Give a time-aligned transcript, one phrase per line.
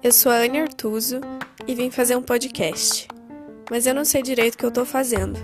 [0.00, 1.20] Eu sou a Anne Artuso
[1.66, 3.08] e vim fazer um podcast,
[3.68, 5.36] mas eu não sei direito o que eu tô fazendo.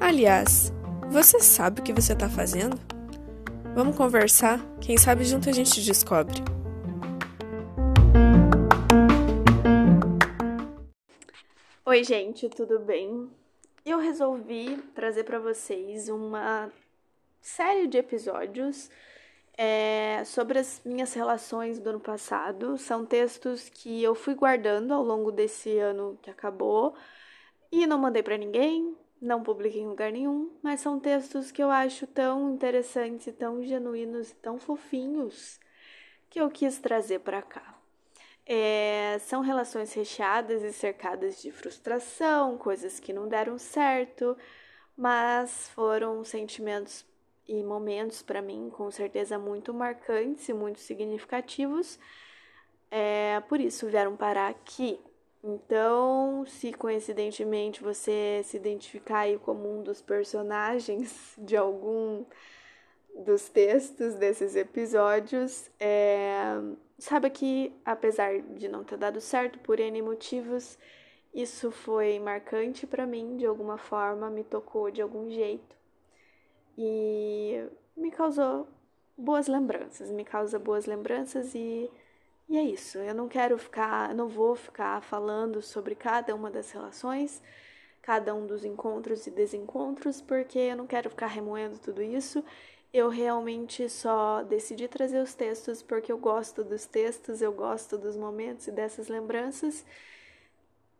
[0.00, 0.72] Aliás,
[1.08, 2.76] você sabe o que você tá fazendo?
[3.76, 4.58] Vamos conversar?
[4.80, 6.42] Quem sabe junto a gente descobre.
[11.86, 13.30] Oi, gente, tudo bem?
[13.86, 16.68] Eu resolvi trazer para vocês uma
[17.40, 18.90] série de episódios
[19.58, 22.78] é, sobre as minhas relações do ano passado.
[22.78, 26.94] São textos que eu fui guardando ao longo desse ano que acabou
[27.72, 31.70] e não mandei para ninguém, não publiquei em lugar nenhum, mas são textos que eu
[31.70, 35.58] acho tão interessantes, tão genuínos, tão fofinhos
[36.30, 37.74] que eu quis trazer para cá.
[38.46, 44.36] É, são relações recheadas e cercadas de frustração, coisas que não deram certo,
[44.96, 47.04] mas foram sentimentos
[47.48, 51.98] e momentos para mim com certeza muito marcantes e muito significativos.
[52.90, 55.00] É, por isso vieram parar aqui.
[55.42, 62.24] Então, se coincidentemente você se identificar aí como um dos personagens de algum
[63.24, 66.34] dos textos desses episódios, é,
[66.98, 70.78] saiba que, apesar de não ter dado certo por N motivos,
[71.32, 75.78] isso foi marcante para mim de alguma forma, me tocou de algum jeito
[76.78, 78.68] e me causou
[79.16, 81.90] boas lembranças, me causa boas lembranças e,
[82.48, 82.98] e é isso.
[82.98, 87.42] Eu não quero ficar, não vou ficar falando sobre cada uma das relações,
[88.00, 92.44] cada um dos encontros e desencontros, porque eu não quero ficar remoendo tudo isso.
[92.92, 98.16] Eu realmente só decidi trazer os textos porque eu gosto dos textos, eu gosto dos
[98.16, 99.84] momentos e dessas lembranças.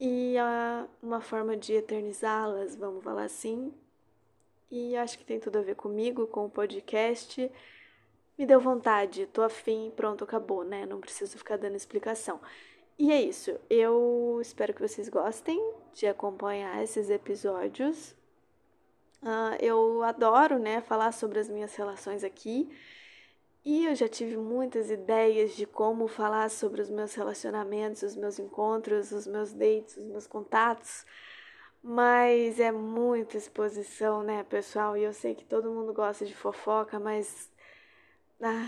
[0.01, 3.73] E uh, uma forma de eternizá-las, vamos falar assim,
[4.71, 7.51] e acho que tem tudo a ver comigo, com o podcast.
[8.37, 10.87] Me deu vontade, tô afim, pronto, acabou, né?
[10.87, 12.41] Não preciso ficar dando explicação.
[12.99, 13.59] E é isso.
[13.71, 15.61] Eu espero que vocês gostem
[15.95, 18.15] de acompanhar esses episódios.
[19.23, 22.69] Uh, eu adoro, né, falar sobre as minhas relações aqui.
[23.65, 28.39] E eu já tive muitas ideias de como falar sobre os meus relacionamentos, os meus
[28.39, 31.05] encontros, os meus dates, os meus contatos.
[31.91, 34.95] Mas é muita exposição, né, pessoal?
[34.95, 37.51] E eu sei que todo mundo gosta de fofoca, mas
[38.43, 38.67] ah,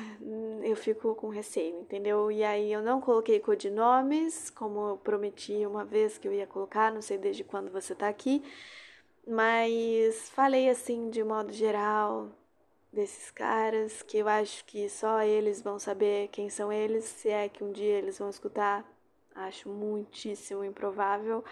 [0.64, 2.32] eu fico com receio, entendeu?
[2.32, 6.90] E aí eu não coloquei codinomes, como eu prometi uma vez que eu ia colocar,
[6.92, 8.42] não sei desde quando você tá aqui,
[9.26, 12.30] mas falei assim de modo geral
[12.92, 17.48] desses caras que eu acho que só eles vão saber quem são eles, se é
[17.48, 18.84] que um dia eles vão escutar.
[19.34, 21.44] Acho muitíssimo improvável.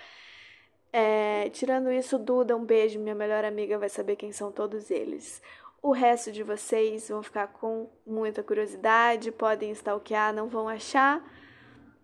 [0.92, 5.42] É, tirando isso, Duda, um beijo, minha melhor amiga vai saber quem são todos eles.
[5.82, 11.22] O resto de vocês vão ficar com muita curiosidade, podem stalkear, não vão achar,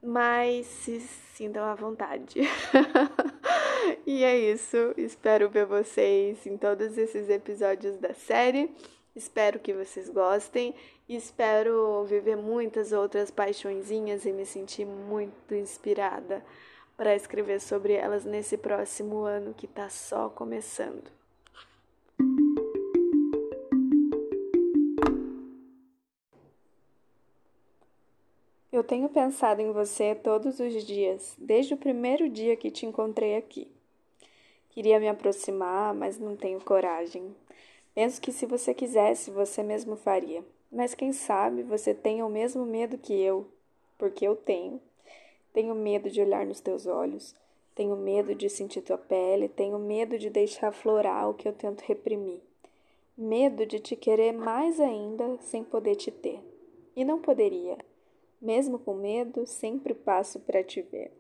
[0.03, 2.41] mas se sintam à vontade.
[4.07, 8.71] e é isso, espero ver vocês em todos esses episódios da série.
[9.17, 10.75] Espero que vocês gostem.
[11.09, 16.45] Espero viver muitas outras paixõezinhas e me sentir muito inspirada
[16.97, 21.11] para escrever sobre elas nesse próximo ano que está só começando.
[28.73, 33.37] Eu tenho pensado em você todos os dias, desde o primeiro dia que te encontrei
[33.37, 33.69] aqui.
[34.71, 37.35] Queria me aproximar, mas não tenho coragem.
[37.95, 40.45] Penso que se você quisesse, você mesmo faria.
[40.73, 43.47] Mas quem sabe você tenha o mesmo medo que eu,
[43.97, 44.81] porque eu tenho.
[45.55, 47.35] Tenho medo de olhar nos teus olhos.
[47.77, 49.49] Tenho medo de sentir tua pele.
[49.49, 52.43] Tenho medo de deixar florar o que eu tento reprimir.
[53.17, 56.41] Medo de te querer mais ainda sem poder te ter.
[56.97, 57.79] E não poderia.
[58.43, 61.13] Mesmo com medo, sempre passo para te ver.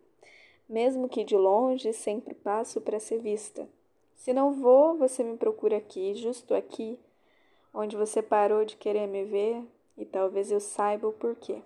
[0.69, 3.69] Mesmo que de longe, sempre passo para ser vista.
[4.17, 6.99] Se não vou, você me procura aqui, justo aqui,
[7.73, 9.63] onde você parou de querer me ver,
[9.97, 11.63] e talvez eu saiba o porquê.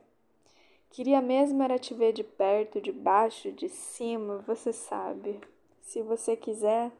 [0.90, 5.40] Queria mesmo era te ver de perto, de baixo, de cima, você sabe.
[5.80, 6.90] Se você quiser,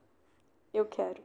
[0.73, 1.23] eu quero.